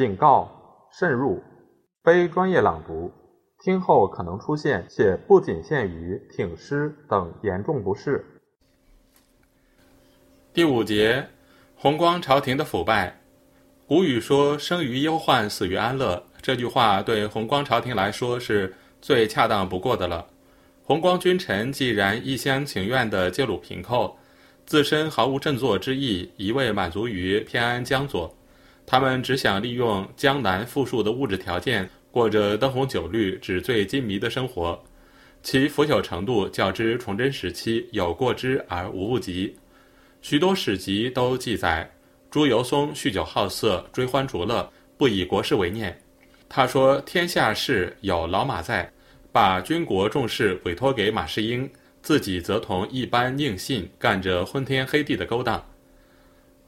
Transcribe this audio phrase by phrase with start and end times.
[0.00, 0.50] 警告：
[0.90, 1.42] 慎入，
[2.02, 3.12] 非专业朗读，
[3.62, 8.24] 听后可能出现且不仅限于挺尸等严重不适。
[10.54, 11.28] 第五节，
[11.76, 13.20] 弘光朝廷的腐败。
[13.86, 20.26] 古语说“生于忧患，死于安乐”，这句话对弘光朝廷来说是最恰当不过的了。
[20.82, 24.16] 弘光君臣既然一厢情愿地揭露平寇，
[24.64, 28.34] 自身毫无振作之意，一味满足于偏安江左，
[28.90, 34.82] 他们只想利用江南富庶的物质条件，过着灯红酒绿、纸醉金迷的生活，
[35.44, 39.56] 其腐朽程度较之崇祯时期有过之而无不及。
[40.22, 41.88] 许多史籍都记载，
[42.32, 45.96] 朱由崧酗酒好色，追欢逐乐，不以国事为念。
[46.48, 48.92] 他说：“天下事有老马在，
[49.30, 51.70] 把军国重事委托给马士英，
[52.02, 55.64] 自己则同一般佞信干着昏天黑地的勾当。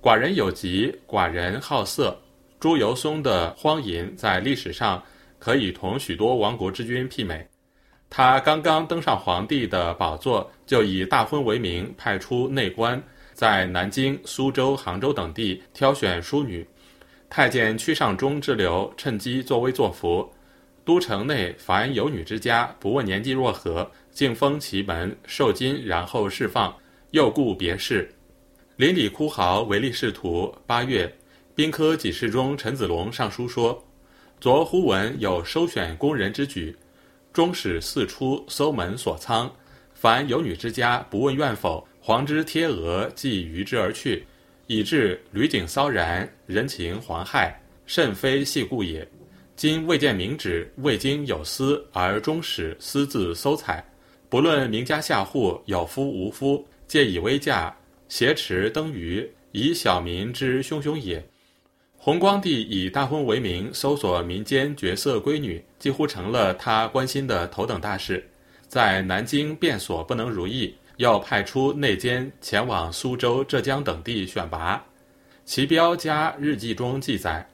[0.00, 2.16] 寡人有疾，寡人好色。
[2.60, 5.02] 朱由崧的荒淫在历史上
[5.38, 7.46] 可以同许多亡国之君媲美。
[8.08, 13.02] 他刚刚登上皇帝的宝座，就以大婚为名，派出内官。”
[13.34, 16.66] 在南京、苏州、杭州等地挑选淑女，
[17.28, 20.26] 太监屈尚忠之流趁机作威作福。
[20.86, 26.74] 都城内凡有女之家，不问年纪若何，竟封其门受金，然后释放，
[27.10, 28.10] 又雇别事。
[28.76, 30.54] 邻里哭嚎，唯利是图。
[30.66, 31.10] 八月，
[31.54, 33.82] 兵科给事中陈子龙上书说
[34.38, 36.76] ：“昨忽闻有收选工人之举，
[37.32, 39.50] 终使四出搜门锁仓，
[39.94, 44.26] 凡有女之家，不问愿否。”黄之贴额，即于之而去，
[44.66, 49.08] 以致吕景骚然，人情惶害，甚非细故也。
[49.56, 53.82] 今未见明旨，未经有司，而终使私自搜采，
[54.28, 57.74] 不论名家下户有夫无夫，借以威驾，
[58.08, 61.24] 挟持登舆，以小民之汹汹也。
[61.96, 68.26] 弘光帝以大婚为名，搜索民间绝色闺女，几乎成了他关心的头等大事。
[68.68, 70.74] 在南京变所不能如意。
[70.98, 74.82] 要派出内监前往苏州、浙江等地选拔。
[75.44, 77.46] 齐彪家日记中记载：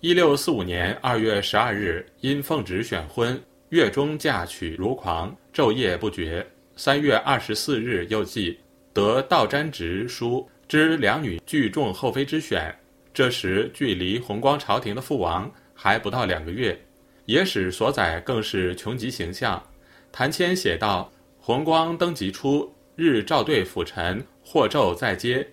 [0.00, 6.46] 一六四五年二月十二日，因奉旨选婚，月中嫁娶如狂，昼夜不绝。
[6.76, 8.58] 三月二十四日又记
[8.92, 12.74] 得道詹直书，知两女聚众后妃之选。
[13.14, 16.78] 这时距离弘光朝廷的父王还不到两个月。
[17.26, 19.62] 野史所载更是穷极形象。
[20.10, 22.72] 谭谦写道：弘光登基初。
[22.96, 25.46] 日照对辅臣，或昼在街。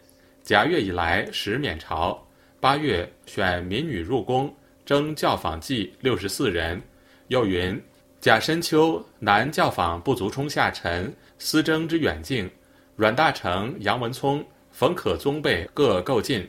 [0.43, 2.27] 甲月以来，始免朝。
[2.59, 4.53] 八月选民女入宫，
[4.85, 6.81] 征教坊妓六十四人。
[7.27, 7.81] 又云：
[8.19, 12.49] 甲申秋，南教坊不足充下臣，思征之远近。
[12.97, 16.43] 阮大铖、杨文聪、冯可宗辈各构进。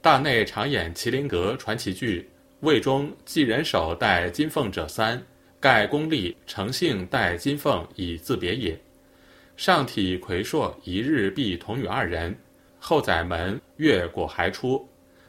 [0.00, 2.28] 大内常演麒麟阁传奇剧。
[2.58, 5.22] 魏忠继人手待金凤者三，
[5.60, 8.76] 盖公立诚信待金凤以自别也。
[9.56, 12.36] 上体魁硕，一日必同女二人。
[12.80, 14.84] 后载门月果还出，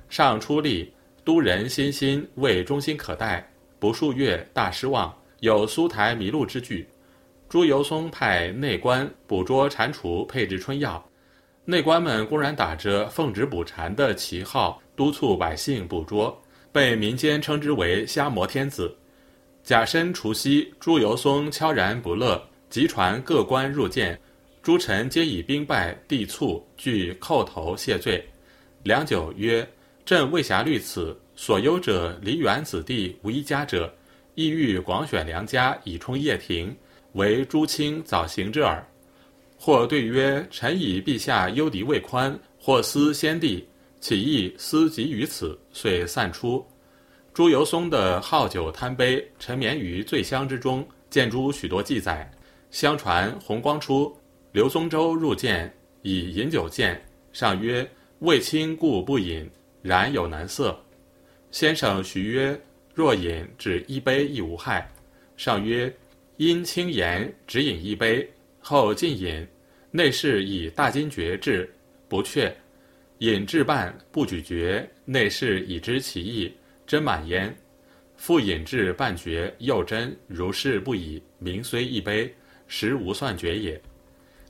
[0.10, 0.92] 上出力，
[1.24, 3.48] 都人心心为忠心可待。
[3.78, 6.88] 不数月，大失望，有苏台迷路之句。
[7.48, 11.04] 朱由崧派内官捕捉蟾蜍，配置春药。
[11.66, 18.94] 内官们公然打着奉旨捕蝉的旗号，督促百姓捕捉，被民间称之为“瞎魔天子”。
[19.64, 22.42] 甲申除夕，朱由崧悄然不乐。
[22.70, 24.20] 即传各官入见，
[24.64, 28.28] 诸臣皆以兵败地促，俱叩头谢罪。
[28.82, 29.66] 良久曰
[30.04, 33.94] ：“朕未暇虑此，所忧者梨园子弟无一家者，
[34.34, 36.76] 意欲广选良家以充掖庭，
[37.14, 38.86] 为诸卿早行之耳。”
[39.58, 43.66] 或对曰：“臣以陛下忧敌未宽，或思先帝，
[44.00, 46.66] 起意思及于此，遂散出。”
[47.34, 52.30] 朱由崧的好酒贪杯，沉湎于醉乡之中，见诸许多记载。
[52.70, 54.16] 相传弘光初，
[54.52, 57.02] 刘宗周入见，以饮酒见，
[57.32, 57.90] 上曰
[58.20, 59.50] ：“未清故不饮，
[59.82, 60.78] 然有难色。”
[61.52, 62.60] 先生徐曰
[62.94, 64.92] ：“若饮，只一杯亦无害。”
[65.38, 65.92] 上曰
[66.38, 68.28] ：“因轻言，只饮一杯，
[68.60, 69.48] 后尽饮。
[69.92, 71.72] 内侍以大金爵制，
[72.08, 72.56] 不却。
[73.20, 76.52] 饮至半，不举爵，内侍已知其意，
[76.88, 77.56] 斟满焉。
[78.16, 82.34] 复饮至半爵，又斟，如是不已，名虽一杯。”
[82.68, 83.80] 实无算绝也。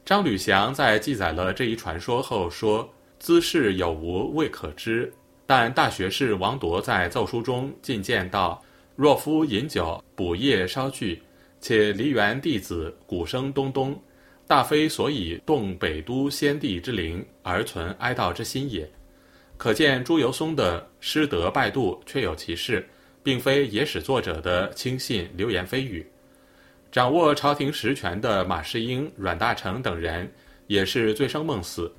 [0.06, 2.90] 张吕祥在记载了这一传说后说
[3.20, 5.12] ：“兹事有无未可知。”
[5.46, 8.64] 但大学士王铎在奏书中进谏道
[8.96, 11.22] ：“若夫饮酒，补夜稍聚，
[11.64, 13.98] 且梨园弟子鼓声咚咚，
[14.46, 18.86] 大非所以动北都先帝之灵而存哀悼之心也。
[19.56, 22.86] 可见朱由崧的失德败度确有其事，
[23.24, 26.06] 并非野史作者的轻信流言蜚语。
[26.92, 30.30] 掌握朝廷实权的马士英、阮大铖等人
[30.68, 31.90] 也是醉生梦死，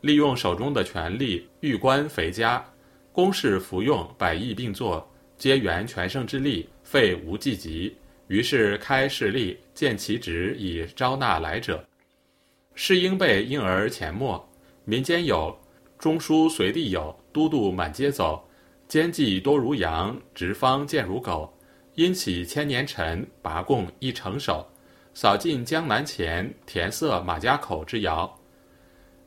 [0.00, 2.64] 利用手中的权力，欲官肥家，
[3.10, 7.92] 公事服用，百亿并作，皆援全胜之力，废无忌及。
[8.28, 11.84] 于是开势力，建其职以招纳来者。
[12.74, 14.48] 士英辈因而潜没，
[14.84, 15.58] 民间有
[15.98, 18.48] 中书随地有，都督满街走，
[18.86, 21.52] 奸计多如羊，直方见如狗。
[21.94, 24.64] 因起千年臣，拔贡一成首，
[25.14, 28.32] 扫尽江南前，填塞马家口之谣。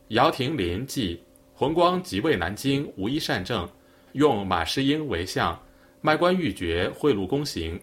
[0.10, 1.22] 姚廷林记，
[1.54, 3.68] 弘光即位南京，无一善政，
[4.14, 5.60] 用马士英为相，
[6.00, 7.78] 卖官鬻爵，贿赂公行。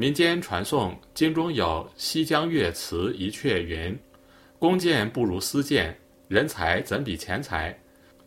[0.00, 3.94] 民间传颂，经中有《西江月》词一阙云。
[4.58, 5.94] 弓箭不如私箭，
[6.26, 7.78] 人才怎比钱财？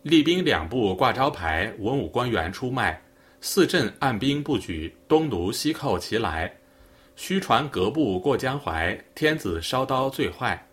[0.02, 3.02] 立兵两部挂招牌，文武官员出卖。
[3.40, 6.48] 四镇按兵不举，东奴西寇齐来。
[7.16, 10.64] 虚传革部过江淮，天子烧刀最坏。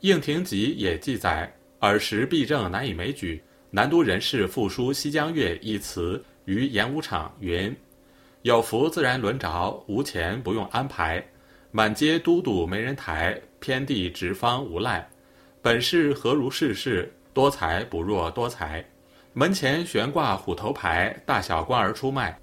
[0.00, 3.40] 应廷集也记载，尔时弊政难以枚举。
[3.70, 7.72] 南都人士复书《西江月》一词于演武场云
[8.46, 11.20] ：“有福自然轮着，无钱不用安排。
[11.72, 15.04] 满街都督没人抬。”偏地直方无赖，
[15.60, 17.12] 本是何如世事？
[17.34, 18.84] 多才不若多财。
[19.32, 22.38] 门前悬挂虎头牌，大小官儿出卖。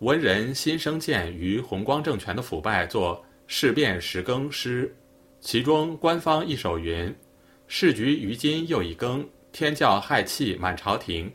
[0.00, 4.92] 文人心生见于弘光政权的腐败，作事变时更诗。
[5.40, 7.14] 其中官方一首云
[7.68, 11.32] ：“市局于今又一更，天教害气满朝廷。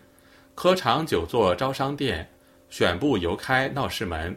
[0.54, 2.30] 科场久坐招商店，
[2.72, 4.36] 选部游开闹市门。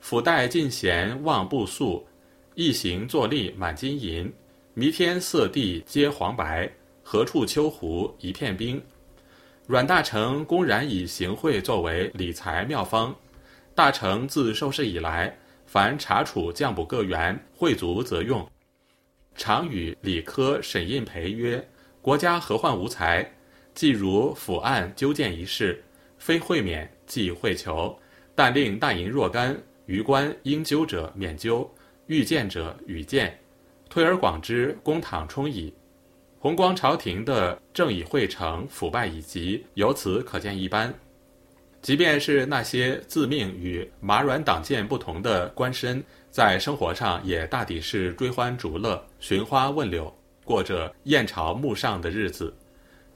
[0.00, 2.04] 府代进贤望不肃。”
[2.56, 4.32] 一行坐立满金银，
[4.72, 6.66] 弥天色地皆黄白，
[7.02, 8.82] 何处秋湖一片冰？
[9.66, 13.14] 阮大铖公然以行贿作为理财妙方。
[13.74, 15.36] 大成自受事以来，
[15.66, 18.48] 凡查处降补各员，会足则用。
[19.34, 21.62] 常与理科审印培曰
[22.00, 23.30] ：“国家何患无才？
[23.74, 25.84] 既如府案纠见一事，
[26.16, 27.98] 非会免即会求，
[28.34, 29.56] 但令大银若干，
[29.86, 31.68] 余官应纠者免纠。”
[32.08, 33.36] 遇见者与见，
[33.90, 35.74] 推而广之，公堂充矣。
[36.38, 40.94] 弘光朝廷的政以会成，腐败以及，由此可见一斑。
[41.82, 46.00] 即便是那些自命与马阮党建不同的官绅，
[46.30, 52.54] 在生活上也大抵是追欢逐乐、寻花问柳，过着燕朝幕上的日子。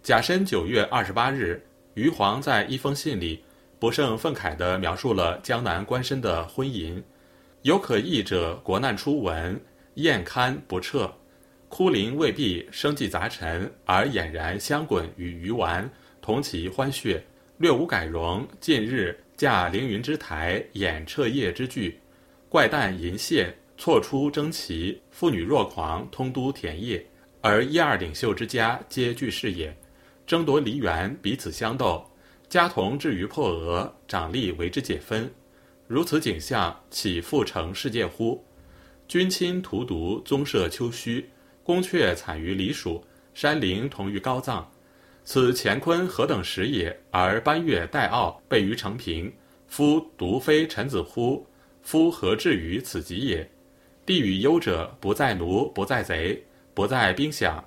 [0.02, 1.64] 甲申九月二十八日，
[1.94, 3.44] 余皇在一封信里，
[3.81, 7.03] 不胜愤慨地描述了江南官绅的婚淫。
[7.62, 9.59] 有可议者，国难初闻，
[9.94, 11.11] 宴堪不彻，
[11.71, 15.91] 枯林未毕，生计杂陈，而俨然相滚与鱼丸，
[16.21, 17.19] 同其欢谑，
[17.56, 18.47] 略无改容。
[18.61, 21.99] 近日驾凌云之台，演彻夜之剧，
[22.50, 27.03] 怪诞淫亵，错出征旗，妇女若狂，通都田野，
[27.41, 29.75] 而一二领袖之家皆俱是也，
[30.27, 32.05] 争夺梨园，彼此相斗，
[32.50, 35.32] 家童至于破额，长吏为之解分。
[35.86, 38.44] 如此景象，岂复成世界乎？
[39.06, 41.24] 君亲荼毒，宗社丘墟，
[41.62, 43.04] 宫阙惨于离蜀，
[43.34, 44.69] 山陵同于高藏。
[45.22, 47.00] 此乾坤何等时也？
[47.12, 49.32] 而班越戴傲，备于成平。
[49.69, 51.46] 夫独非臣子乎？
[51.82, 53.48] 夫何至于此极也？
[54.04, 57.62] 地与忧者，不在奴，不在贼，不在兵饷。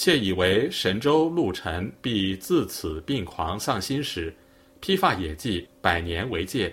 [0.00, 4.32] 窃以为神州陆沉必自此病狂丧心时，
[4.78, 6.72] 披发野祭，百年为戒。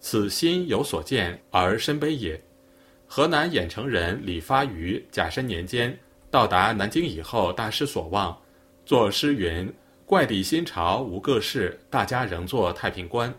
[0.00, 2.42] 此心有所见而深悲也。
[3.06, 5.94] 河南兖城人李发于甲申年间
[6.30, 8.34] 到达南京以后，大失所望，
[8.86, 9.70] 作诗云
[10.06, 13.30] ：“怪底新朝无各事，大家仍做太平官。”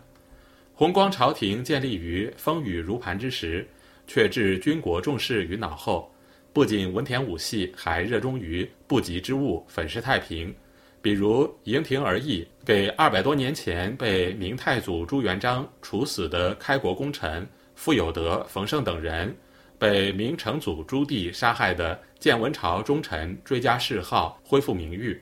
[0.74, 3.68] 弘光朝廷建立于风雨如磐之时，
[4.06, 6.13] 却置军国重事于脑后，
[6.54, 10.54] 不仅文田武系，还热衷于不吉之物，粉饰太平。
[11.02, 17.44] 比如迎庭而议，给二百多年前被明太祖朱元璋处死的开国功臣
[17.74, 19.36] 傅有德、冯胜等人，
[19.80, 25.20] 被明成祖朱棣杀害的建文朝忠臣追加谥号，恢复名誉。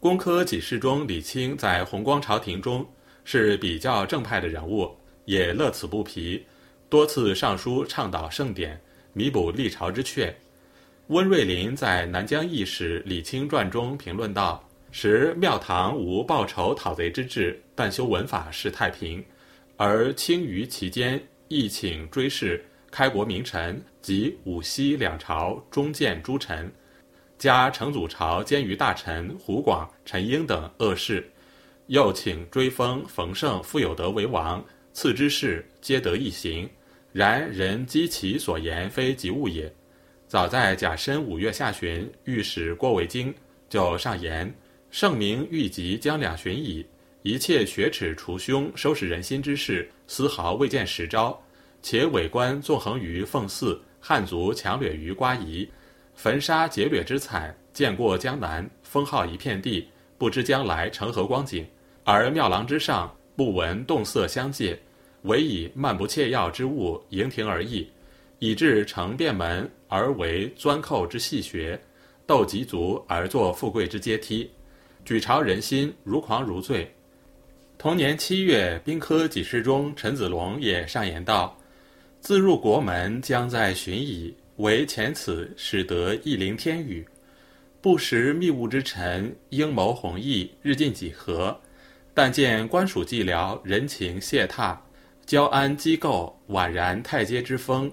[0.00, 2.84] 工科给事中李清在弘光朝廷中
[3.22, 4.92] 是比较正派的人物，
[5.24, 6.44] 也乐此不疲，
[6.88, 8.80] 多次上书倡导盛典，
[9.12, 10.36] 弥补历朝之缺。
[11.08, 14.62] 温瑞麟在《南疆义史李清传》中评论道。
[14.90, 19.24] 时庙堂无报仇讨贼之志，但修文法是太平，
[19.78, 26.70] 而清于其间，亦请追谥开国名臣及武西两朝中谏诸臣，
[27.38, 31.26] 加成祖朝监于大臣胡广、陈英等恶事，
[31.86, 34.62] 又请追封冯胜、傅有德为王，
[34.92, 36.68] 赐之事皆得一行。
[37.14, 39.72] 然人讥其所言非及物也。
[40.28, 43.34] 早在甲申五月下旬，御史郭维京
[43.70, 44.54] 就上言：
[44.90, 46.84] 圣明欲及将两旬矣，
[47.22, 51.42] 一切雪耻除凶、收拾人心之事，丝毫未见实招。
[51.80, 55.66] 且伪官纵横于奉祀，汉族强掠于瓜夷，
[56.14, 61.66] 焚杀劫掠之惨，见过江南，封号一片地，不知将来成何光景。
[62.04, 64.78] 而庙廊之上，不闻动色相借。
[65.22, 67.88] 唯以漫不切要之物盈庭而已，
[68.38, 71.80] 以致成便门而为钻寇之细穴，
[72.26, 74.50] 斗极足而作富贵之阶梯，
[75.04, 76.90] 举朝人心如狂如醉。
[77.76, 81.56] 同年七月，兵科给事中陈子龙也上言道
[82.20, 84.34] ：“自入国门，将在旬矣。
[84.56, 87.06] 唯前此使得一灵天宇，
[87.80, 91.56] 不识密务之臣，阴谋弘毅，日进几何？
[92.12, 94.80] 但见官署寂寥，人情懈踏。”
[95.24, 97.92] 交安机构宛然太阶之风，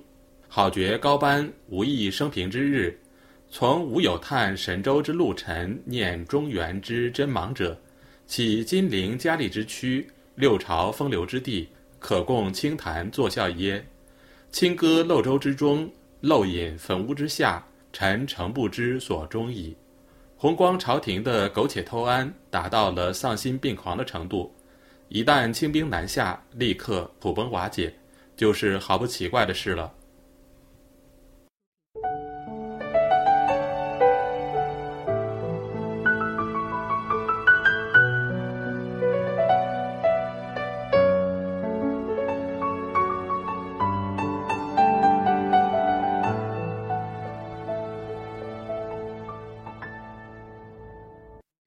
[0.55, 2.97] 好觉高班无意生平之日。
[3.49, 7.77] 从无有叹神州之陆沉，念中原之真莽者，
[8.25, 11.67] 岂金陵佳丽之区，六朝风流之地，
[11.99, 13.85] 可供清谈作笑耶？
[14.49, 19.75] 清歌漏舟之中，漏饮粉屋之下，臣诚不知所终矣。
[20.37, 24.55] 弘光朝廷的苟且偷安，达到了丧心病狂的程度。
[25.09, 27.93] 一旦清兵南下，立刻土崩瓦解，
[28.37, 29.91] 就是毫不奇怪的事了。